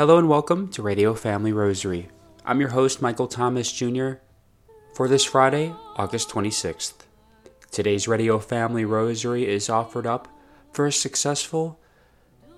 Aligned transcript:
Hello 0.00 0.16
and 0.16 0.30
welcome 0.30 0.68
to 0.68 0.80
Radio 0.80 1.12
Family 1.12 1.52
Rosary. 1.52 2.08
I'm 2.46 2.58
your 2.58 2.70
host, 2.70 3.02
Michael 3.02 3.26
Thomas 3.26 3.70
Jr., 3.70 4.12
for 4.94 5.08
this 5.08 5.26
Friday, 5.26 5.74
August 5.94 6.30
26th. 6.30 6.94
Today's 7.70 8.08
Radio 8.08 8.38
Family 8.38 8.86
Rosary 8.86 9.46
is 9.46 9.68
offered 9.68 10.06
up 10.06 10.26
for 10.72 10.86
a 10.86 10.90
successful 10.90 11.78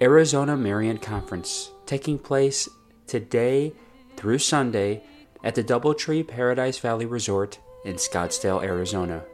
Arizona 0.01 0.57
Marian 0.57 0.99
Conference 0.99 1.73
taking 1.85 2.17
place 2.17 2.69
today 3.09 3.73
through 4.17 4.39
Sunday 4.39 5.03
at 5.43 5.57
the 5.57 5.65
Doubletree 5.65 6.29
Paradise 6.29 6.79
Valley 6.79 7.07
Resort 7.07 7.59
in 7.85 7.97
Scottsdale, 7.97 8.63
Arizona. 8.63 9.25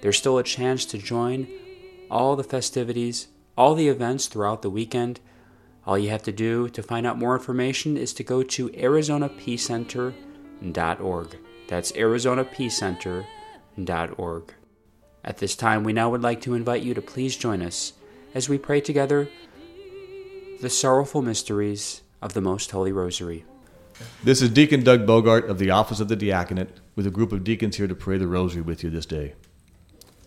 There's 0.00 0.16
still 0.16 0.38
a 0.38 0.44
chance 0.44 0.84
to 0.84 0.96
join 0.96 1.48
all 2.08 2.36
the 2.36 2.44
festivities, 2.44 3.26
all 3.56 3.74
the 3.74 3.88
events 3.88 4.28
throughout 4.28 4.62
the 4.62 4.70
weekend. 4.70 5.18
All 5.88 5.98
you 5.98 6.10
have 6.10 6.22
to 6.24 6.32
do 6.32 6.68
to 6.68 6.82
find 6.82 7.06
out 7.06 7.16
more 7.16 7.34
information 7.34 7.96
is 7.96 8.12
to 8.12 8.22
go 8.22 8.42
to 8.42 8.68
arizonapeacecenter.org. 8.68 11.38
That's 11.66 11.92
arizonapeacecenter.org. 11.92 14.54
At 15.24 15.38
this 15.38 15.56
time, 15.56 15.84
we 15.84 15.94
now 15.94 16.10
would 16.10 16.20
like 16.20 16.42
to 16.42 16.52
invite 16.52 16.82
you 16.82 16.92
to 16.92 17.00
please 17.00 17.38
join 17.38 17.62
us 17.62 17.94
as 18.34 18.50
we 18.50 18.58
pray 18.58 18.82
together 18.82 19.30
the 20.60 20.68
sorrowful 20.68 21.22
mysteries 21.22 22.02
of 22.20 22.34
the 22.34 22.42
Most 22.42 22.70
Holy 22.70 22.92
Rosary. 22.92 23.46
This 24.22 24.42
is 24.42 24.50
Deacon 24.50 24.84
Doug 24.84 25.06
Bogart 25.06 25.48
of 25.48 25.58
the 25.58 25.70
Office 25.70 26.00
of 26.00 26.08
the 26.08 26.16
Diaconate 26.16 26.68
with 26.96 27.06
a 27.06 27.10
group 27.10 27.32
of 27.32 27.44
deacons 27.44 27.76
here 27.76 27.88
to 27.88 27.94
pray 27.94 28.18
the 28.18 28.26
Rosary 28.26 28.60
with 28.60 28.84
you 28.84 28.90
this 28.90 29.06
day. 29.06 29.32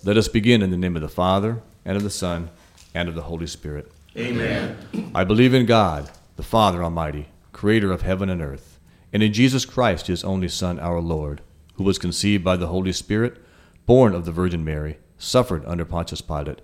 Let 0.03 0.17
us 0.17 0.27
begin 0.27 0.63
in 0.63 0.71
the 0.71 0.77
name 0.77 0.95
of 0.95 1.03
the 1.03 1.07
Father, 1.07 1.61
and 1.85 1.97
of 1.97 2.01
the 2.01 2.09
Son, 2.09 2.49
and 2.95 3.07
of 3.07 3.13
the 3.13 3.21
Holy 3.21 3.45
Spirit. 3.45 3.91
Amen. 4.17 4.77
I 5.15 5.23
believe 5.23 5.53
in 5.53 5.65
God, 5.65 6.11
the 6.35 6.43
Father 6.43 6.83
Almighty, 6.83 7.29
creator 7.53 7.91
of 7.91 8.01
heaven 8.01 8.29
and 8.29 8.41
earth, 8.41 8.77
and 9.13 9.23
in 9.23 9.31
Jesus 9.31 9.65
Christ, 9.65 10.07
his 10.07 10.23
only 10.23 10.49
Son, 10.49 10.79
our 10.79 10.99
Lord, 10.99 11.41
who 11.75 11.83
was 11.83 11.97
conceived 11.97 12.43
by 12.43 12.57
the 12.57 12.67
Holy 12.67 12.91
Spirit, 12.91 13.37
born 13.85 14.13
of 14.13 14.25
the 14.25 14.31
Virgin 14.31 14.63
Mary, 14.63 14.97
suffered 15.17 15.63
under 15.65 15.85
Pontius 15.85 16.21
Pilate, 16.21 16.59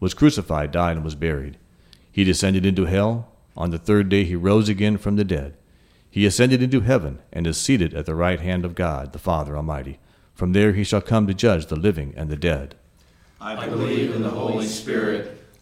was 0.00 0.14
crucified, 0.14 0.72
died, 0.72 0.96
and 0.96 1.04
was 1.04 1.14
buried. 1.14 1.56
He 2.10 2.24
descended 2.24 2.66
into 2.66 2.86
hell. 2.86 3.28
On 3.56 3.70
the 3.70 3.78
third 3.78 4.08
day 4.08 4.24
he 4.24 4.36
rose 4.36 4.68
again 4.68 4.98
from 4.98 5.16
the 5.16 5.24
dead. 5.24 5.54
He 6.10 6.26
ascended 6.26 6.62
into 6.62 6.80
heaven, 6.80 7.20
and 7.32 7.46
is 7.46 7.58
seated 7.58 7.94
at 7.94 8.06
the 8.06 8.14
right 8.14 8.40
hand 8.40 8.64
of 8.64 8.74
God, 8.74 9.12
the 9.12 9.18
Father 9.18 9.56
Almighty. 9.56 9.98
From 10.34 10.52
there 10.52 10.72
he 10.72 10.84
shall 10.84 11.00
come 11.00 11.26
to 11.26 11.34
judge 11.34 11.66
the 11.66 11.76
living 11.76 12.14
and 12.16 12.28
the 12.28 12.36
dead. 12.36 12.74
I 13.40 13.66
believe 13.66 14.14
in 14.14 14.22
the 14.22 14.30
Holy 14.30 14.66
Spirit, 14.66 15.37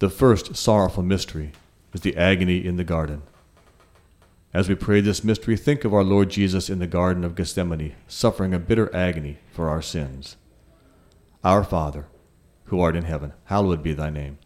The 0.00 0.10
first 0.10 0.54
sorrowful 0.54 1.02
mystery 1.02 1.50
is 1.92 2.02
the 2.02 2.16
agony 2.16 2.64
in 2.64 2.76
the 2.76 2.84
garden. 2.84 3.22
As 4.54 4.68
we 4.68 4.76
pray 4.76 5.00
this 5.00 5.24
mystery, 5.24 5.56
think 5.56 5.84
of 5.84 5.92
our 5.92 6.04
Lord 6.04 6.30
Jesus 6.30 6.70
in 6.70 6.78
the 6.78 6.86
Garden 6.86 7.24
of 7.24 7.34
Gethsemane, 7.34 7.96
suffering 8.06 8.54
a 8.54 8.60
bitter 8.60 8.94
agony 8.94 9.38
for 9.50 9.68
our 9.68 9.82
sins. 9.82 10.36
Our 11.42 11.64
Father, 11.64 12.06
who 12.66 12.80
art 12.80 12.94
in 12.94 13.06
heaven, 13.06 13.32
hallowed 13.46 13.82
be 13.82 13.92
thy 13.92 14.08
name. 14.08 14.38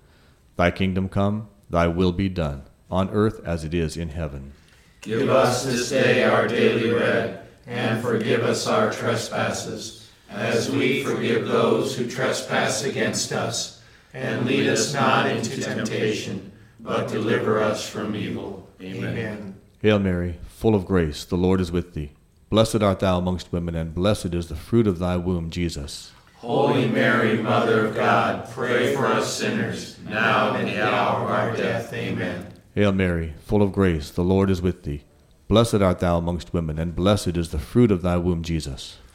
Thy 0.57 0.71
kingdom 0.71 1.11
come, 1.11 1.49
thy 1.69 1.87
will 1.87 2.13
be 2.13 2.31
done, 2.31 2.63
on 2.91 3.11
earth 3.11 3.43
as 3.45 3.63
it 3.63 3.75
is 3.75 3.95
in 3.95 4.09
heaven. 4.09 4.55
Give 5.03 5.29
us 5.29 5.67
this 5.67 5.91
day 5.91 6.25
our 6.25 6.49
daily 6.49 6.89
bread, 6.89 7.47
and 7.67 8.01
forgive 8.01 8.41
us 8.41 8.67
our 8.67 8.91
trespasses, 8.91 10.09
as 10.31 10.71
we 10.71 11.05
forgive 11.05 11.47
those 11.47 11.95
who 11.95 12.09
trespass 12.09 12.85
against 12.85 13.33
us. 13.33 13.82
And 14.15 14.47
lead 14.47 14.69
us 14.69 14.93
not 14.93 15.27
into 15.27 15.61
temptation, 15.61 16.53
but 16.81 17.09
deliver 17.09 17.61
us 17.63 17.89
from 17.89 18.15
evil. 18.15 18.69
Amen. 18.81 19.57
Hail 19.81 19.99
Mary, 19.99 20.39
full 20.47 20.75
of 20.75 20.85
grace, 20.85 21.25
the 21.25 21.37
Lord 21.37 21.61
is 21.61 21.73
with 21.73 21.95
thee. 21.95 22.13
Blessed 22.51 22.83
art 22.83 23.01
thou 23.01 23.19
amongst 23.19 23.53
women, 23.53 23.75
and 23.75 23.95
blessed 23.95 24.35
is 24.35 24.49
the 24.49 24.57
fruit 24.57 24.87
of 24.87 24.99
thy 24.99 25.17
womb, 25.17 25.51
Jesus. 25.51 26.13
Holy 26.37 26.89
Mary, 26.89 27.41
Mother 27.41 27.87
of 27.87 27.95
God, 27.95 28.51
pray 28.51 28.95
for 28.95 29.07
us 29.07 29.33
sinners, 29.33 29.97
now 30.07 30.55
and 30.55 30.69
at 30.69 30.75
the 30.75 30.85
hour 30.85 31.23
of 31.23 31.31
our 31.31 31.57
death. 31.57 31.93
Amen. 31.93 32.53
Hail 32.75 32.93
Mary, 32.93 33.35
full 33.39 33.63
of 33.63 33.73
grace, 33.73 34.11
the 34.11 34.25
Lord 34.25 34.51
is 34.51 34.61
with 34.61 34.83
thee. 34.83 35.05
Blessed 35.49 35.77
art 35.77 36.01
thou 36.01 36.19
amongst 36.19 36.53
women, 36.53 36.79
and 36.79 36.97
blessed 36.97 37.37
is 37.37 37.51
the 37.51 37.59
fruit 37.59 37.91
of 37.91 38.03
thy 38.03 38.17
womb, 38.17 38.43
Jesus. 38.43 38.99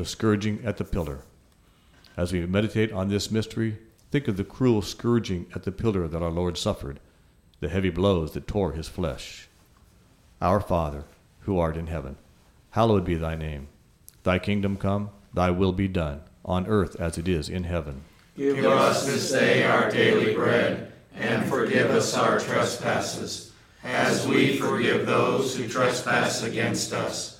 the 0.00 0.06
scourging 0.06 0.64
at 0.64 0.78
the 0.78 0.84
pillar. 0.84 1.20
As 2.16 2.32
we 2.32 2.46
meditate 2.46 2.90
on 2.90 3.10
this 3.10 3.30
mystery, 3.30 3.76
think 4.10 4.28
of 4.28 4.38
the 4.38 4.44
cruel 4.44 4.80
scourging 4.80 5.44
at 5.54 5.64
the 5.64 5.72
pillar 5.72 6.08
that 6.08 6.22
our 6.22 6.30
Lord 6.30 6.56
suffered, 6.56 7.00
the 7.60 7.68
heavy 7.68 7.90
blows 7.90 8.32
that 8.32 8.46
tore 8.46 8.72
his 8.72 8.88
flesh. 8.88 9.50
Our 10.40 10.58
Father, 10.58 11.04
who 11.40 11.58
art 11.58 11.76
in 11.76 11.88
heaven, 11.88 12.16
hallowed 12.70 13.04
be 13.04 13.16
thy 13.16 13.36
name. 13.36 13.68
Thy 14.22 14.38
kingdom 14.38 14.78
come, 14.78 15.10
thy 15.34 15.50
will 15.50 15.72
be 15.72 15.86
done, 15.86 16.22
on 16.46 16.66
earth 16.66 16.98
as 16.98 17.18
it 17.18 17.28
is 17.28 17.50
in 17.50 17.64
heaven. 17.64 18.00
Give 18.38 18.64
us 18.64 19.04
this 19.04 19.30
day 19.30 19.64
our 19.64 19.90
daily 19.90 20.34
bread, 20.34 20.94
and 21.14 21.46
forgive 21.46 21.90
us 21.90 22.16
our 22.16 22.40
trespasses, 22.40 23.52
as 23.84 24.26
we 24.26 24.56
forgive 24.56 25.04
those 25.04 25.54
who 25.54 25.68
trespass 25.68 26.42
against 26.42 26.94
us. 26.94 27.39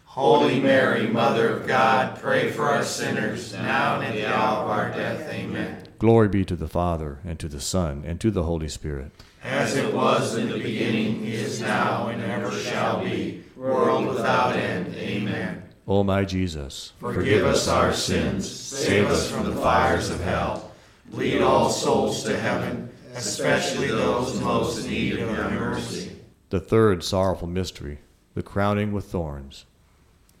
Holy 0.11 0.59
Mary, 0.59 1.07
Mother 1.07 1.47
of 1.47 1.65
God, 1.65 2.19
pray 2.19 2.51
for 2.51 2.69
us 2.69 2.97
sinners, 2.97 3.53
now 3.53 3.95
and 3.95 4.03
at 4.03 4.13
the 4.13 4.25
hour 4.25 4.63
of 4.65 4.69
our 4.69 4.89
death. 4.89 5.29
Amen. 5.29 5.85
Glory 5.99 6.27
be 6.27 6.43
to 6.43 6.57
the 6.57 6.67
Father, 6.67 7.19
and 7.23 7.39
to 7.39 7.47
the 7.47 7.61
Son, 7.61 8.03
and 8.05 8.19
to 8.19 8.29
the 8.29 8.43
Holy 8.43 8.67
Spirit. 8.67 9.13
As 9.41 9.77
it 9.77 9.93
was 9.93 10.35
in 10.35 10.49
the 10.49 10.57
beginning, 10.59 11.23
is 11.23 11.61
now, 11.61 12.07
and 12.07 12.21
ever 12.23 12.51
shall 12.51 13.01
be, 13.01 13.41
world 13.55 14.05
without 14.05 14.57
end. 14.57 14.93
Amen. 14.95 15.63
O 15.87 16.03
my 16.03 16.25
Jesus, 16.25 16.91
Forgive 16.99 17.45
us 17.45 17.69
our 17.69 17.93
sins, 17.93 18.51
save 18.51 19.07
us 19.07 19.31
from 19.31 19.45
the 19.45 19.55
fires 19.61 20.09
of 20.09 20.19
hell. 20.19 20.73
Lead 21.11 21.41
all 21.41 21.69
souls 21.69 22.25
to 22.25 22.37
heaven, 22.37 22.89
especially 23.15 23.87
those 23.87 24.37
most 24.41 24.83
in 24.83 24.91
need 24.91 25.13
of 25.13 25.19
your 25.19 25.49
mercy. 25.51 26.11
the 26.49 26.59
third 26.59 27.01
sorrowful 27.01 27.47
mystery, 27.47 27.99
the 28.33 28.43
crowning 28.43 28.91
with 28.91 29.05
thorns. 29.05 29.63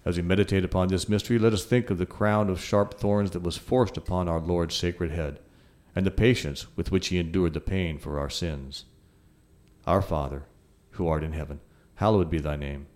As 0.03 0.17
we 0.17 0.23
meditate 0.23 0.65
upon 0.65 0.87
this 0.87 1.07
mystery, 1.07 1.37
let 1.37 1.53
us 1.53 1.63
think 1.63 1.89
of 1.89 1.99
the 1.99 2.05
crown 2.07 2.49
of 2.49 2.63
sharp 2.63 2.95
thorns 2.95 3.31
that 3.31 3.43
was 3.43 3.57
forced 3.57 3.97
upon 3.97 4.27
our 4.27 4.39
Lord's 4.39 4.75
sacred 4.75 5.11
head, 5.11 5.39
and 5.95 6.05
the 6.05 6.11
patience 6.11 6.65
with 6.75 6.91
which 6.91 7.09
he 7.09 7.19
endured 7.19 7.53
the 7.53 7.61
pain 7.61 7.99
for 7.99 8.19
our 8.19 8.29
sins. 8.29 8.85
Our 9.85 10.01
Father, 10.01 10.43
who 10.91 11.07
art 11.07 11.23
in 11.23 11.33
heaven, 11.33 11.59
hallowed 11.95 12.31
be 12.31 12.39
thy 12.39 12.55
name. 12.55 12.87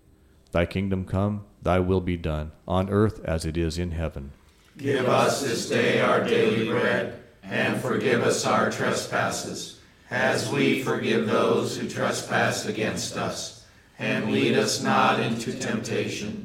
Thy 0.51 0.65
kingdom 0.65 1.05
come, 1.05 1.45
thy 1.61 1.79
will 1.79 2.01
be 2.01 2.17
done, 2.17 2.51
on 2.67 2.89
earth 2.89 3.23
as 3.23 3.45
it 3.45 3.55
is 3.55 3.77
in 3.77 3.91
heaven. 3.91 4.31
Give 4.77 5.07
us 5.07 5.41
this 5.41 5.69
day 5.69 6.01
our 6.01 6.23
daily 6.23 6.67
bread, 6.67 7.21
and 7.43 7.79
forgive 7.79 8.23
us 8.23 8.45
our 8.45 8.71
trespasses, 8.71 9.79
as 10.09 10.51
we 10.51 10.81
forgive 10.81 11.27
those 11.27 11.77
who 11.77 11.87
trespass 11.87 12.65
against 12.65 13.15
us. 13.15 13.65
And 13.99 14.31
lead 14.31 14.57
us 14.57 14.81
not 14.81 15.19
into 15.19 15.53
temptation, 15.53 16.44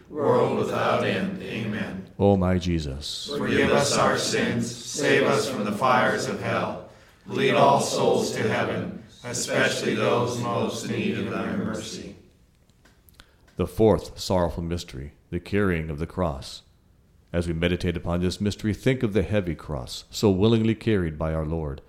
world 0.11 0.57
without 0.57 1.03
end. 1.03 1.41
Amen. 1.41 2.07
O 2.19 2.37
my 2.37 2.57
Jesus, 2.57 3.31
Forgive 3.35 3.71
us 3.71 3.97
our 3.97 4.17
sins, 4.17 4.73
save 4.73 5.23
us 5.23 5.49
from 5.49 5.63
the 5.63 5.71
fires 5.71 6.27
of 6.27 6.41
hell. 6.41 6.89
Lead 7.25 7.53
all 7.55 7.79
souls 7.79 8.31
to 8.33 8.47
heaven, 8.47 9.03
especially 9.23 9.95
those 9.95 10.39
most 10.39 10.85
in 10.85 10.91
need 10.91 11.17
of 11.17 11.31
thy 11.31 11.55
mercy. 11.55 12.15
the 13.55 13.67
fourth 13.67 14.19
sorrowful 14.19 14.63
mystery, 14.63 15.13
the 15.29 15.39
carrying 15.39 15.89
of 15.89 15.99
the 15.99 16.07
cross. 16.07 16.63
As 17.31 17.47
we 17.47 17.53
meditate 17.53 17.95
upon 17.95 18.19
this 18.21 18.41
mystery, 18.41 18.73
think 18.73 19.03
of 19.03 19.13
the 19.13 19.21
heavy 19.23 19.55
cross 19.55 20.03
so 20.09 20.29
willingly 20.29 20.75
carried 20.75 21.17
by 21.17 21.33
our 21.33 21.45
Lord, 21.45 21.81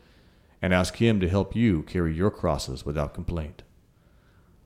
and 0.61 0.73
ask 0.73 0.97
Him 0.97 1.19
to 1.21 1.29
help 1.29 1.57
you 1.57 1.83
carry 1.83 2.14
your 2.14 2.31
crosses 2.31 2.87
without 2.87 3.14
complaint. 3.14 3.62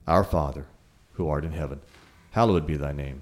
Our 0.05 0.23
Father, 0.23 0.67
who 1.13 1.27
art 1.27 1.43
in 1.45 1.53
heaven, 1.53 1.79
hallowed 2.31 2.67
be 2.67 2.77
thy 2.77 2.91
name. 2.91 3.21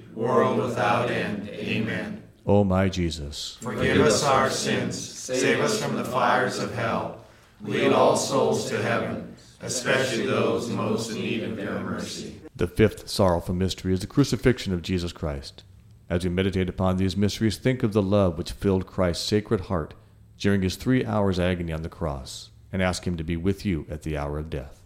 world 0.15 0.57
without 0.57 1.09
end. 1.09 1.49
Amen. 1.49 2.23
O 2.45 2.63
my 2.63 2.89
Jesus, 2.89 3.57
Forgive 3.61 4.01
us 4.01 4.23
our 4.23 4.49
sins, 4.49 4.97
save 4.97 5.59
us 5.59 5.81
from 5.81 5.95
the 5.95 6.03
fires 6.03 6.57
of 6.59 6.73
hell. 6.73 7.23
Lead 7.61 7.93
all 7.93 8.17
souls 8.17 8.67
to 8.69 8.81
heaven, 8.81 9.35
especially 9.61 10.25
those 10.25 10.67
most 10.69 11.11
in 11.11 11.17
need 11.17 11.43
of 11.43 11.59
your 11.59 11.79
mercy. 11.81 12.41
the 12.55 12.67
fifth 12.67 13.07
sorrowful 13.07 13.53
mystery 13.53 13.93
is 13.93 13.99
the 13.99 14.07
crucifixion 14.07 14.73
of 14.73 14.81
Jesus 14.81 15.11
Christ. 15.13 15.63
As 16.09 16.23
we 16.23 16.29
meditate 16.31 16.67
upon 16.67 16.97
these 16.97 17.15
mysteries, 17.15 17.57
think 17.57 17.83
of 17.83 17.93
the 17.93 18.01
love 18.01 18.37
which 18.37 18.51
filled 18.51 18.87
Christ's 18.87 19.25
sacred 19.25 19.61
heart 19.61 19.93
during 20.39 20.63
his 20.63 20.75
three 20.75 21.05
hours' 21.05 21.39
agony 21.39 21.71
on 21.71 21.83
the 21.83 21.89
cross, 21.89 22.49
and 22.73 22.81
ask 22.81 23.05
him 23.05 23.15
to 23.17 23.23
be 23.23 23.37
with 23.37 23.63
you 23.65 23.85
at 23.89 24.01
the 24.01 24.17
hour 24.17 24.39
of 24.39 24.49
death. 24.49 24.81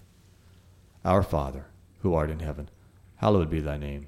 Our 1.06 1.24
Father, 1.24 1.68
who 2.02 2.14
art 2.14 2.30
in 2.30 2.40
heaven, 2.40 2.70
hallowed 3.16 3.50
be 3.50 3.62
thy 3.62 3.78
name. 3.78 4.08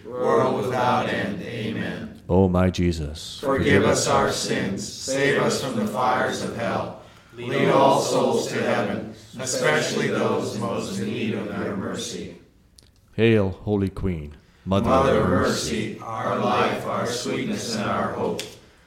world 0.21 0.63
without 0.63 1.09
end. 1.09 1.41
Amen. 1.41 2.21
O 2.29 2.47
my 2.47 2.69
Jesus, 2.69 3.39
Forgive 3.41 3.83
us 3.83 4.07
our 4.07 4.31
sins, 4.31 4.87
save 4.87 5.41
us 5.41 5.61
from 5.63 5.75
the 5.75 5.87
fires 5.87 6.41
of 6.43 6.55
hell. 6.55 7.01
Lead 7.35 7.69
all 7.69 7.99
souls 7.99 8.47
to 8.47 8.61
heaven, 8.61 9.13
especially 9.39 10.07
those 10.07 10.57
most 10.59 10.99
in 10.99 11.07
need 11.07 11.33
of 11.33 11.47
your 11.47 11.75
mercy. 11.75 12.37
Hail, 13.15 13.49
Holy 13.49 13.89
Queen, 13.89 14.35
Mother, 14.63 14.89
Mother 14.89 15.21
of 15.21 15.29
mercy, 15.29 15.99
our 15.99 16.37
life, 16.39 16.85
our 16.85 17.07
sweetness, 17.07 17.75
and 17.75 17.89
our 17.89 18.13
hope. 18.13 18.41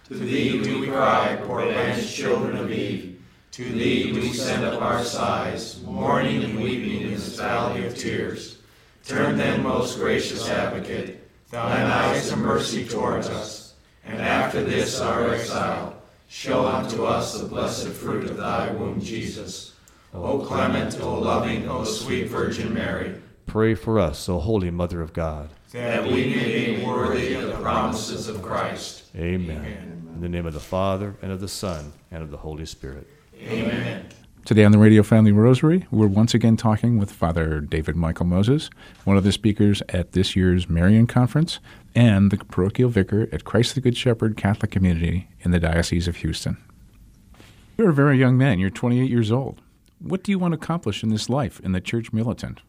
To 0.09 0.15
thee 0.15 0.63
do 0.63 0.81
we 0.81 0.87
cry, 0.87 1.39
poor 1.45 1.63
banished 1.63 2.15
children 2.15 2.57
of 2.57 2.71
Eve. 2.71 3.23
To 3.53 3.65
thee 3.65 4.13
we 4.13 4.33
send 4.33 4.65
up 4.65 4.81
our 4.81 5.03
sighs, 5.03 5.83
mourning 5.83 6.45
and 6.45 6.61
weeping 6.63 7.03
in 7.03 7.11
this 7.15 7.37
valley 7.39 7.87
of 7.87 7.97
tears. 7.97 8.59
Turn 9.07 9.37
then, 9.37 9.63
most 9.63 9.99
gracious 9.99 10.49
advocate, 10.49 11.24
thine 11.51 11.87
eyes 11.87 12.33
of 12.33 12.39
mercy 12.39 12.87
towards 12.87 13.29
us, 13.29 13.75
and 14.05 14.21
after 14.21 14.63
this 14.63 15.01
our 15.01 15.33
exile, 15.35 15.97
show 16.29 16.67
unto 16.67 17.05
us 17.05 17.39
the 17.41 17.47
blessed 17.47 17.89
fruit 17.89 18.25
of 18.31 18.37
thy 18.37 18.71
womb, 18.73 19.01
Jesus. 19.01 19.73
O 20.13 20.39
clement, 20.39 21.01
O 21.01 21.19
loving, 21.19 21.69
O 21.69 21.85
sweet 21.85 22.29
Virgin 22.29 22.73
Mary, 22.73 23.15
Pray 23.47 23.75
for 23.75 23.99
us, 23.99 24.29
O 24.29 24.39
Holy 24.39 24.71
Mother 24.71 25.01
of 25.03 25.13
God. 25.13 25.51
that 25.73 26.05
we 26.05 26.27
may 26.35 26.77
be 26.77 26.85
worthy 26.85 27.35
of 27.35 27.47
the 27.47 27.53
promises 27.55 28.27
of 28.29 28.41
Christ. 28.43 29.03
Amen. 29.17 30.09
In 30.15 30.21
the 30.21 30.29
name 30.29 30.47
of 30.47 30.55
the 30.55 30.61
Father, 30.61 31.15
and 31.21 31.31
of 31.31 31.41
the 31.41 31.49
Son, 31.49 31.93
and 32.11 32.23
of 32.23 32.31
the 32.31 32.39
Holy 32.39 32.65
Spirit. 32.65 33.07
Amen. 33.41 34.07
Today 34.45 34.65
on 34.65 34.73
the 34.73 34.79
Radio 34.79 35.03
Family 35.03 35.33
Rosary, 35.33 35.87
we're 35.91 36.07
once 36.07 36.35
again 36.35 36.59
talking 36.59 36.99
with 36.99 37.11
Father 37.11 37.61
David 37.61 37.97
Michael 37.97 38.27
Moses, 38.27 38.69
one 39.05 39.17
of 39.17 39.25
the 39.25 39.33
speakers 39.33 39.83
at 39.89 40.13
this 40.13 40.37
year's 40.37 40.69
Marian 40.69 41.07
Conference, 41.07 41.61
and 41.95 42.31
the 42.31 42.37
parochial 42.37 42.91
vicar 42.91 43.27
at 43.33 43.45
Christ 43.45 43.75
the 43.75 43.81
Good 43.81 43.97
Shepherd 43.97 44.37
Catholic 44.37 44.71
Community 44.71 45.29
in 45.41 45.51
the 45.51 45.59
Diocese 45.59 46.07
of 46.07 46.17
Houston. 46.17 46.59
You're 47.79 47.89
a 47.89 47.95
very 47.95 48.19
young 48.19 48.37
man. 48.37 48.59
You're 48.59 48.69
28 48.69 49.09
years 49.09 49.33
old. 49.33 49.63
What 49.99 50.23
do 50.23 50.31
you 50.31 50.39
want 50.39 50.53
to 50.53 50.57
accomplish 50.57 51.03
in 51.03 51.09
this 51.09 51.31
life 51.31 51.59
in 51.61 51.73
the 51.73 51.81
church 51.81 52.13
militant? 52.13 52.61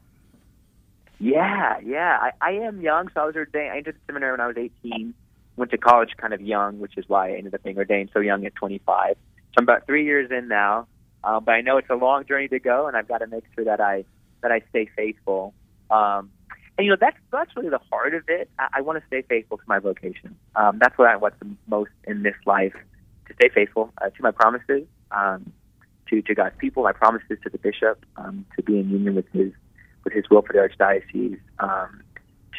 Yeah, 1.20 1.78
yeah. 1.84 2.20
I, 2.22 2.32
I 2.40 2.52
am 2.52 2.80
young, 2.80 3.10
so 3.14 3.20
I 3.20 3.26
was 3.26 3.36
ordained. 3.36 3.74
I 3.74 3.78
entered 3.80 3.96
the 3.96 4.06
seminary 4.08 4.32
when 4.32 4.40
I 4.40 4.48
was 4.48 4.56
18. 4.56 5.14
Went 5.58 5.72
to 5.72 5.78
college 5.78 6.12
kind 6.16 6.34
of 6.34 6.40
young, 6.40 6.80
which 6.80 6.98
is 6.98 7.04
why 7.10 7.32
I 7.32 7.34
ended 7.34 7.54
up 7.54 7.64
being 7.64 7.78
ordained 7.78 8.12
so 8.14 8.22
young 8.22 8.46
at 8.46 8.56
25. 8.56 9.18
So 9.18 9.18
I'm 9.58 9.64
about 9.66 9.86
three 9.86 10.06
years 10.06 10.32
in 10.32 10.48
now, 10.48 10.88
uh, 11.26 11.40
but 11.40 11.54
I 11.54 11.62
know 11.62 11.78
it's 11.78 11.90
a 11.90 11.96
long 11.96 12.26
journey 12.26 12.48
to 12.50 12.60
go, 12.60 12.88
and 12.88 12.96
I've 12.96 13.08
got 13.08 13.18
to 13.18 13.28
make 13.28 13.44
sure 13.56 13.66
that 13.66 13.82
I 13.82 14.06
that 14.42 14.52
I 14.52 14.62
stay 14.70 14.88
faithful. 14.96 15.54
Um, 15.90 16.30
and 16.78 16.86
you 16.86 16.92
know 16.92 16.98
that's 17.00 17.18
that's 17.32 17.56
really 17.56 17.70
the 17.70 17.80
heart 17.90 18.14
of 18.14 18.24
it. 18.28 18.50
I, 18.60 18.68
I 18.76 18.82
want 18.82 19.00
to 19.00 19.08
stay 19.08 19.24
faithful 19.24 19.58
to 19.58 19.64
my 19.68 19.80
vocation. 19.80 20.38
Um, 20.56 20.78
that's 20.80 20.98
what 20.98 21.10
I 21.10 21.16
want 21.16 21.40
the 21.40 21.50
most 21.68 21.92
in 22.06 22.22
this 22.22 22.36
life: 22.46 22.76
to 23.28 23.34
stay 23.34 23.50
faithful 23.50 23.92
uh, 24.02 24.10
to 24.10 24.22
my 24.22 24.32
promises, 24.32 24.84
um, 25.12 25.52
to 26.10 26.22
to 26.22 26.36
God's 26.36 26.56
people, 26.60 26.84
my 26.84 26.94
promises 26.94 27.40
to 27.44 27.50
the 27.50 27.58
bishop, 27.58 28.06
um, 28.18 28.46
to 28.56 28.62
be 28.62 28.78
in 28.78 28.90
union 28.90 29.16
with 29.16 29.28
His 29.34 29.52
with 30.04 30.14
His 30.14 30.26
will 30.30 30.44
for 30.44 30.54
the 30.54 30.60
archdiocese, 30.60 31.40
um, 31.58 32.04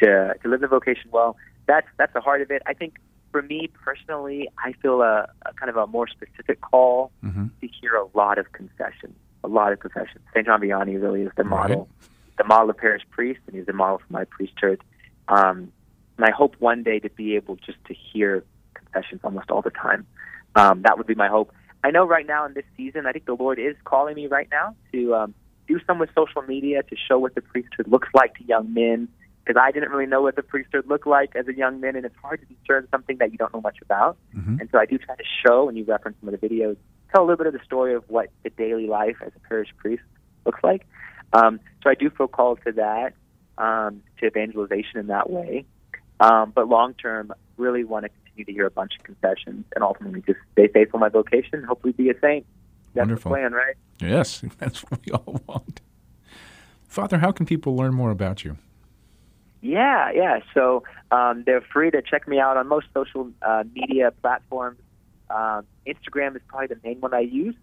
to 0.01 0.33
to 0.43 0.49
live 0.49 0.59
the 0.59 0.67
vocation 0.67 1.09
well. 1.11 1.37
That's 1.67 1.87
that's 1.97 2.13
the 2.13 2.21
heart 2.21 2.41
of 2.41 2.51
it. 2.51 2.61
I 2.65 2.73
think 2.73 2.95
for 3.31 3.41
me 3.41 3.69
personally, 3.83 4.49
I 4.63 4.73
feel 4.81 5.01
a, 5.01 5.27
a 5.45 5.53
kind 5.53 5.69
of 5.69 5.77
a 5.77 5.87
more 5.87 6.07
specific 6.07 6.61
call 6.61 7.11
Mm-hmm. 7.23 7.47
to 7.61 7.67
hear 7.81 7.95
a 7.95 8.05
lot 8.17 8.37
of 8.37 8.51
confessions, 8.53 9.15
a 9.43 9.47
lot 9.47 9.73
of 9.73 9.79
confessions. 9.79 10.23
Saint 10.33 10.45
John 10.45 10.61
Vianney 10.61 11.01
really 11.01 11.21
is 11.23 11.31
the 11.35 11.43
Right. 11.43 11.69
model, 11.69 11.89
the 12.37 12.43
model 12.45 12.69
of 12.69 12.77
parish 12.77 13.03
priest, 13.11 13.39
and 13.47 13.55
he's 13.55 13.65
the 13.65 13.73
model 13.73 13.97
for 13.97 14.11
my 14.13 14.23
priesthood. 14.25 14.81
Um, 15.27 15.71
and 16.17 16.25
I 16.25 16.31
hope 16.31 16.55
one 16.59 16.83
day 16.83 16.99
to 16.99 17.09
be 17.09 17.35
able 17.35 17.57
just 17.57 17.77
to 17.87 17.93
hear 17.93 18.43
confessions 18.73 19.21
almost 19.23 19.51
all 19.51 19.61
the 19.61 19.71
time. 19.71 20.07
Um, 20.55 20.81
that 20.83 20.97
would 20.97 21.07
be 21.07 21.15
my 21.15 21.27
hope. 21.27 21.51
I 21.83 21.91
know 21.91 22.05
right 22.05 22.25
now 22.25 22.45
in 22.45 22.53
this 22.53 22.65
season, 22.75 23.05
I 23.05 23.11
think 23.11 23.25
the 23.25 23.35
Lord 23.35 23.59
is 23.59 23.75
calling 23.83 24.15
me 24.15 24.27
right 24.27 24.47
now 24.51 24.75
to 24.93 25.15
um, 25.15 25.33
do 25.67 25.79
some 25.85 25.99
with 25.99 26.09
social 26.15 26.41
media 26.41 26.81
to 26.83 26.95
show 26.95 27.19
what 27.19 27.35
the 27.35 27.41
priesthood 27.41 27.87
looks 27.87 28.09
like 28.13 28.35
to 28.35 28.43
young 28.45 28.73
men. 28.73 29.07
Because 29.47 29.61
I 29.61 29.71
didn't 29.71 29.91
really 29.91 30.05
know 30.05 30.21
what 30.21 30.35
the 30.35 30.43
priesthood 30.43 30.87
looked 30.87 31.07
like 31.07 31.33
as 31.35 31.47
a 31.47 31.53
young 31.53 31.79
man, 31.79 31.95
and 31.95 32.05
it's 32.05 32.15
hard 32.21 32.41
to 32.41 32.53
discern 32.53 32.87
something 32.91 33.17
that 33.19 33.31
you 33.31 33.37
don't 33.37 33.53
know 33.53 33.61
much 33.61 33.77
about. 33.81 34.17
Mm-hmm. 34.35 34.59
And 34.59 34.69
so 34.71 34.77
I 34.77 34.85
do 34.85 34.97
try 34.97 35.15
to 35.15 35.23
show, 35.45 35.69
and 35.69 35.77
you 35.77 35.85
reference 35.85 36.17
some 36.19 36.33
of 36.33 36.39
the 36.39 36.47
videos, 36.47 36.75
tell 37.13 37.21
a 37.21 37.25
little 37.25 37.37
bit 37.37 37.47
of 37.47 37.53
the 37.53 37.63
story 37.63 37.93
of 37.93 38.03
what 38.09 38.29
the 38.43 38.49
daily 38.49 38.87
life 38.87 39.15
as 39.25 39.31
a 39.37 39.47
parish 39.47 39.69
priest 39.77 40.03
looks 40.45 40.59
like. 40.63 40.85
Um, 41.31 41.61
so 41.81 41.89
I 41.89 41.95
do 41.95 42.09
feel 42.09 42.27
called 42.27 42.59
to 42.65 42.73
that, 42.73 43.13
um, 43.57 44.01
to 44.19 44.25
evangelization 44.25 44.99
in 44.99 45.07
that 45.07 45.29
way. 45.29 45.65
Um, 46.19 46.51
but 46.53 46.67
long 46.67 46.93
term, 46.95 47.31
really 47.55 47.85
want 47.85 48.03
to 48.03 48.09
continue 48.09 48.45
to 48.45 48.51
hear 48.51 48.65
a 48.65 48.71
bunch 48.71 48.97
of 48.97 49.03
confessions 49.03 49.65
and 49.75 49.83
ultimately 49.83 50.23
just 50.25 50.39
stay 50.53 50.67
faithful 50.67 50.99
to 50.99 51.05
my 51.05 51.09
vocation. 51.09 51.63
Hopefully, 51.63 51.93
be 51.93 52.09
a 52.09 52.19
saint. 52.19 52.45
That's 52.93 53.07
Wonderful. 53.07 53.29
the 53.29 53.35
plan, 53.35 53.53
right? 53.53 53.75
Yes, 54.01 54.43
that's 54.57 54.81
what 54.81 54.99
we 55.05 55.13
all 55.13 55.41
want. 55.47 55.79
Father, 56.87 57.19
how 57.19 57.31
can 57.31 57.45
people 57.45 57.75
learn 57.77 57.93
more 57.93 58.11
about 58.11 58.43
you? 58.43 58.57
Yeah, 59.67 60.11
yeah. 60.15 60.39
So 60.53 60.83
um, 61.11 61.43
they're 61.45 61.61
free 61.73 61.91
to 61.91 62.01
check 62.01 62.25
me 62.25 62.39
out 62.39 62.55
on 62.55 62.67
most 62.67 62.87
social 62.93 63.29
uh, 63.41 63.65
media 63.73 64.11
platforms. 64.21 64.79
Um, 65.29 65.65
Instagram 65.85 66.37
is 66.37 66.41
probably 66.47 66.67
the 66.67 66.79
main 66.85 67.01
one 67.01 67.13
I 67.13 67.19
use. 67.19 67.55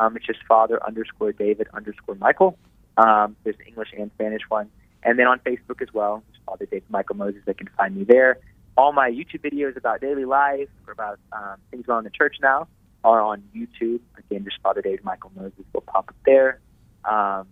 Um, 0.00 0.16
it's 0.16 0.26
just 0.26 0.40
Father 0.48 0.84
underscore 0.84 1.30
David 1.30 1.68
underscore 1.72 2.16
Michael. 2.16 2.58
Um, 2.96 3.36
there's 3.44 3.54
an 3.60 3.66
English 3.66 3.90
and 3.96 4.10
Spanish 4.14 4.42
one, 4.48 4.68
and 5.04 5.18
then 5.20 5.28
on 5.28 5.38
Facebook 5.38 5.80
as 5.80 5.88
well. 5.94 6.24
Father 6.46 6.66
David 6.66 6.90
Michael 6.90 7.14
Moses. 7.14 7.42
They 7.46 7.54
can 7.54 7.68
find 7.76 7.94
me 7.94 8.02
there. 8.02 8.38
All 8.76 8.92
my 8.92 9.08
YouTube 9.08 9.42
videos 9.42 9.76
about 9.76 10.00
daily 10.00 10.24
life 10.24 10.68
or 10.88 10.92
about 10.92 11.20
um, 11.32 11.56
things 11.70 11.86
going 11.86 11.98
on 11.98 12.04
in 12.06 12.10
the 12.10 12.10
church 12.10 12.36
now 12.42 12.66
are 13.04 13.20
on 13.20 13.44
YouTube. 13.54 14.00
Again, 14.18 14.44
just 14.44 14.56
Father 14.62 14.82
David 14.82 15.04
Michael 15.04 15.30
Moses 15.36 15.64
will 15.72 15.82
pop 15.82 16.08
up 16.08 16.16
there. 16.26 16.58
Um, 17.04 17.46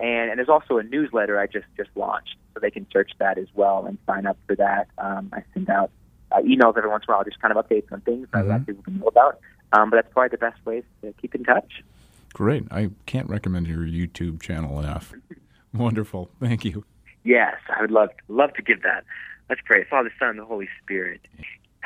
and, 0.00 0.30
and 0.30 0.38
there's 0.38 0.48
also 0.48 0.78
a 0.78 0.82
newsletter 0.82 1.38
I 1.38 1.46
just 1.46 1.66
just 1.76 1.90
launched, 1.94 2.36
so 2.56 2.60
they 2.60 2.70
can 2.70 2.86
search 2.90 3.10
that 3.18 3.36
as 3.36 3.46
well 3.54 3.84
and 3.86 3.98
sign 4.06 4.24
up 4.26 4.38
for 4.46 4.56
that. 4.56 4.88
Um, 4.96 5.28
I 5.34 5.42
send 5.52 5.68
out 5.68 5.90
uh, 6.32 6.38
emails 6.38 6.76
every 6.76 6.88
once 6.88 7.04
in 7.06 7.12
a 7.12 7.16
while, 7.16 7.24
just 7.24 7.38
kind 7.40 7.54
of 7.56 7.62
updates 7.64 7.92
on 7.92 8.00
things 8.00 8.26
that 8.32 8.44
Mhm. 8.44 8.48
like 8.48 8.66
people 8.66 8.82
to 8.84 8.90
know 8.92 9.06
about. 9.06 9.38
Um, 9.72 9.90
but 9.90 9.96
that's 9.96 10.12
probably 10.12 10.30
the 10.30 10.38
best 10.38 10.64
way 10.64 10.82
to 11.02 11.12
keep 11.20 11.34
in 11.34 11.44
touch. 11.44 11.84
Great. 12.32 12.64
I 12.70 12.90
can't 13.04 13.28
recommend 13.28 13.66
your 13.66 13.80
YouTube 13.86 14.40
channel 14.40 14.80
enough. 14.80 15.12
Wonderful. 15.74 16.30
Thank 16.40 16.64
you. 16.64 16.84
Yes, 17.24 17.56
I 17.68 17.80
would 17.82 17.90
love 17.90 18.08
love 18.28 18.54
to 18.54 18.62
give 18.62 18.82
that. 18.82 19.04
Let's 19.50 19.60
pray. 19.64 19.84
Father, 19.84 20.10
Son, 20.18 20.30
and 20.30 20.38
the 20.38 20.44
Holy 20.44 20.68
Spirit. 20.82 21.20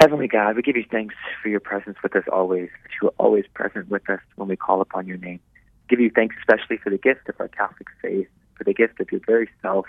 Heavenly 0.01 0.29
God, 0.29 0.57
we 0.57 0.63
give 0.63 0.77
you 0.77 0.85
thanks 0.91 1.15
for 1.43 1.49
your 1.49 1.61
presence 1.61 1.99
with 2.03 2.15
us 2.17 2.25
always, 2.33 2.71
that 2.83 2.91
you 3.03 3.09
are 3.09 3.15
always 3.19 3.45
present 3.53 3.89
with 3.91 4.09
us 4.09 4.21
when 4.37 4.49
we 4.49 4.57
call 4.57 4.81
upon 4.81 5.07
your 5.07 5.19
name. 5.19 5.41
Give 5.89 6.01
you 6.01 6.11
thanks 6.11 6.37
especially 6.39 6.79
for 6.79 6.89
the 6.91 6.97
gift 6.99 7.29
of 7.29 7.35
our 7.41 7.49
Catholic 7.49 7.89
faith, 8.01 8.29
for 8.55 8.65
the 8.65 8.73
gift 8.73 9.01
of 9.01 9.11
your 9.13 9.21
very 9.27 9.49
self 9.61 9.87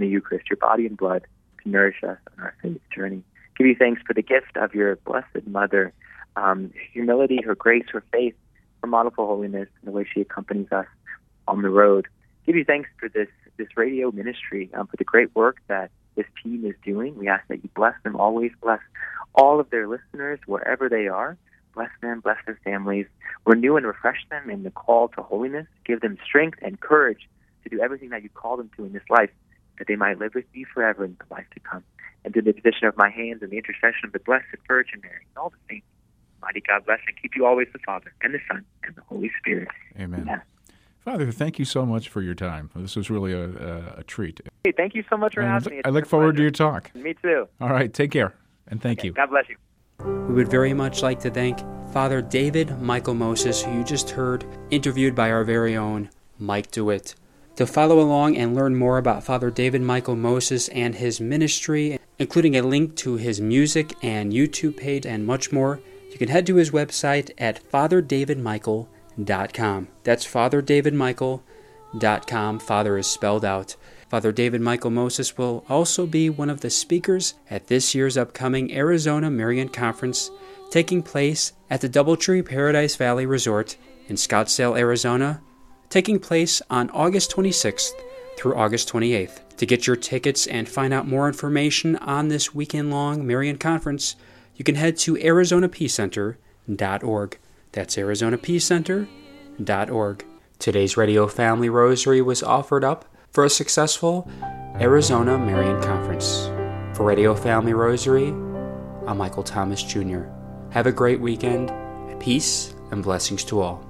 in 0.00 0.08
the 0.08 0.12
Eucharist, 0.12 0.48
your 0.48 0.56
body 0.56 0.86
and 0.86 0.96
blood 0.96 1.26
to 1.62 1.68
nourish 1.68 2.02
us 2.02 2.18
on 2.36 2.44
our 2.44 2.54
faith 2.62 2.80
journey. 2.94 3.22
Give 3.56 3.66
you 3.66 3.76
thanks 3.78 4.00
for 4.06 4.14
the 4.14 4.22
gift 4.22 4.56
of 4.56 4.74
your 4.74 4.96
Blessed 4.96 5.46
Mother, 5.46 5.92
um, 6.36 6.72
humility, 6.92 7.40
her 7.44 7.54
grace, 7.54 7.84
her 7.92 8.02
faith, 8.12 8.34
her 8.82 8.88
model 8.88 9.12
for 9.14 9.26
holiness, 9.26 9.68
and 9.80 9.88
the 9.88 9.92
way 9.92 10.06
she 10.12 10.22
accompanies 10.22 10.72
us 10.72 10.86
on 11.46 11.62
the 11.62 11.68
road. 11.68 12.08
Give 12.46 12.56
you 12.56 12.64
thanks 12.64 12.88
for 12.98 13.08
this 13.08 13.28
this 13.58 13.68
radio 13.76 14.10
ministry, 14.10 14.70
um, 14.72 14.86
for 14.86 14.96
the 14.96 15.04
great 15.04 15.34
work 15.36 15.58
that 15.68 15.90
this 16.14 16.24
team 16.42 16.64
is 16.64 16.74
doing. 16.82 17.14
We 17.16 17.28
ask 17.28 17.46
that 17.48 17.62
you 17.62 17.68
bless 17.76 17.94
them 18.04 18.16
always, 18.16 18.52
bless 18.62 18.80
all 19.34 19.60
of 19.60 19.68
their 19.68 19.86
listeners 19.86 20.40
wherever 20.46 20.88
they 20.88 21.08
are. 21.08 21.36
Bless 21.74 21.90
them, 22.00 22.20
bless 22.20 22.38
their 22.46 22.58
families, 22.64 23.06
renew 23.44 23.76
and 23.76 23.86
refresh 23.86 24.26
them 24.30 24.48
in 24.48 24.62
the 24.62 24.70
call 24.70 25.08
to 25.08 25.22
holiness. 25.22 25.66
Give 25.84 26.00
them 26.00 26.16
strength 26.24 26.58
and 26.62 26.80
courage 26.80 27.28
to 27.64 27.68
do 27.68 27.80
everything 27.80 28.08
that 28.10 28.22
you 28.22 28.30
call 28.30 28.56
them 28.56 28.70
to 28.76 28.84
in 28.84 28.92
this 28.92 29.02
life, 29.10 29.30
that 29.80 29.88
they 29.88 29.96
might 29.96 30.18
live 30.20 30.34
with 30.34 30.44
me 30.54 30.64
forever 30.72 31.04
in 31.04 31.16
the 31.18 31.34
life 31.34 31.46
to 31.54 31.60
come. 31.60 31.82
And 32.22 32.34
through 32.34 32.42
the 32.42 32.52
position 32.52 32.86
of 32.86 32.96
my 32.98 33.08
hands 33.08 33.42
and 33.42 33.50
the 33.50 33.56
intercession 33.56 34.04
of 34.04 34.12
the 34.12 34.18
Blessed 34.20 34.44
Virgin 34.68 35.00
Mary 35.02 35.24
and 35.26 35.38
all 35.38 35.48
the 35.48 35.56
saints, 35.68 35.86
mighty 36.42 36.60
God 36.60 36.84
bless 36.84 37.00
and 37.06 37.16
keep 37.20 37.34
you 37.34 37.46
always 37.46 37.66
the 37.72 37.78
Father 37.80 38.12
and 38.22 38.34
the 38.34 38.40
Son 38.46 38.62
and 38.84 38.94
the 38.94 39.02
Holy 39.08 39.30
Spirit. 39.40 39.68
Amen. 39.98 40.24
Yeah. 40.26 40.40
Father, 41.02 41.32
thank 41.32 41.58
you 41.58 41.64
so 41.64 41.86
much 41.86 42.10
for 42.10 42.20
your 42.20 42.34
time. 42.34 42.68
This 42.76 42.94
was 42.94 43.08
really 43.08 43.32
a, 43.32 43.44
a, 43.44 43.94
a 44.00 44.02
treat. 44.04 44.42
Hey, 44.64 44.72
thank 44.72 44.94
you 44.94 45.02
so 45.08 45.16
much 45.16 45.34
for 45.34 45.40
And 45.40 45.50
having 45.50 45.70
me. 45.70 45.78
It's 45.78 45.88
I 45.88 45.90
look 45.90 46.04
a 46.04 46.08
forward 46.08 46.36
to 46.36 46.42
your 46.42 46.50
talk. 46.50 46.94
Me 46.94 47.14
too. 47.14 47.48
All 47.58 47.70
right. 47.70 47.92
Take 47.92 48.10
care. 48.10 48.34
And 48.68 48.82
thank 48.82 49.02
you. 49.02 49.12
God 49.12 49.30
bless 49.30 49.46
you. 49.48 49.56
We 50.28 50.34
would 50.34 50.48
very 50.48 50.74
much 50.74 51.02
like 51.02 51.20
to 51.20 51.30
thank 51.30 51.58
Father 51.92 52.20
David 52.20 52.80
Michael 52.82 53.14
Moses, 53.14 53.62
who 53.62 53.72
you 53.72 53.82
just 53.82 54.10
heard 54.10 54.44
interviewed 54.70 55.14
by 55.14 55.30
our 55.30 55.42
very 55.42 55.74
own 55.76 56.10
Mike 56.38 56.70
DeWitt. 56.70 57.14
To 57.60 57.66
follow 57.66 58.00
along 58.00 58.38
and 58.38 58.54
learn 58.54 58.74
more 58.74 58.96
about 58.96 59.22
Father 59.22 59.50
David 59.50 59.82
Michael 59.82 60.16
Moses 60.16 60.68
and 60.68 60.94
his 60.94 61.20
ministry, 61.20 62.00
including 62.18 62.56
a 62.56 62.62
link 62.62 62.96
to 62.96 63.16
his 63.16 63.38
music 63.38 63.92
and 64.00 64.32
YouTube 64.32 64.78
page 64.78 65.04
and 65.04 65.26
much 65.26 65.52
more, 65.52 65.78
you 66.10 66.16
can 66.16 66.30
head 66.30 66.46
to 66.46 66.54
his 66.54 66.70
website 66.70 67.32
at 67.36 67.62
fatherdavidmichael.com. 67.70 69.88
That's 70.04 70.26
fatherdavidmichael.com. 70.26 72.58
Father 72.60 72.96
is 72.96 73.06
spelled 73.06 73.44
out. 73.44 73.76
Father 74.08 74.32
David 74.32 74.62
Michael 74.62 74.90
Moses 74.90 75.36
will 75.36 75.66
also 75.68 76.06
be 76.06 76.30
one 76.30 76.48
of 76.48 76.62
the 76.62 76.70
speakers 76.70 77.34
at 77.50 77.66
this 77.66 77.94
year's 77.94 78.16
upcoming 78.16 78.72
Arizona 78.72 79.30
Marian 79.30 79.68
Conference 79.68 80.30
taking 80.70 81.02
place 81.02 81.52
at 81.68 81.82
the 81.82 81.90
Doubletree 81.90 82.42
Paradise 82.42 82.96
Valley 82.96 83.26
Resort 83.26 83.76
in 84.08 84.16
Scottsdale, 84.16 84.78
Arizona, 84.78 85.42
taking 85.90 86.18
place 86.18 86.62
on 86.70 86.88
August 86.90 87.30
26th 87.32 87.90
through 88.38 88.54
August 88.54 88.90
28th. 88.90 89.40
To 89.58 89.66
get 89.66 89.86
your 89.86 89.96
tickets 89.96 90.46
and 90.46 90.66
find 90.66 90.94
out 90.94 91.06
more 91.06 91.28
information 91.28 91.96
on 91.96 92.28
this 92.28 92.54
weekend 92.54 92.90
long 92.90 93.26
Marian 93.26 93.58
Conference, 93.58 94.16
you 94.54 94.64
can 94.64 94.76
head 94.76 94.96
to 94.98 95.16
arizonapeacecenter.org. 95.16 97.38
That's 97.72 97.96
arizonapeacecenter.org. 97.96 100.24
Today's 100.58 100.96
Radio 100.96 101.26
Family 101.26 101.68
Rosary 101.68 102.22
was 102.22 102.42
offered 102.42 102.84
up 102.84 103.04
for 103.32 103.44
a 103.44 103.50
successful 103.50 104.30
Arizona 104.80 105.36
Marian 105.38 105.82
Conference. 105.82 106.46
For 106.96 107.04
Radio 107.04 107.34
Family 107.34 107.74
Rosary, 107.74 108.28
I'm 109.06 109.18
Michael 109.18 109.42
Thomas 109.42 109.82
Jr. 109.82 110.22
Have 110.70 110.86
a 110.86 110.92
great 110.92 111.20
weekend. 111.20 111.70
Peace 112.20 112.74
and 112.90 113.02
blessings 113.02 113.44
to 113.44 113.60
all. 113.60 113.89